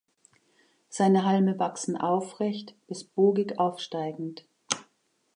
[0.89, 4.47] Seine Halme wachsen aufrecht bis bogig aufsteigend.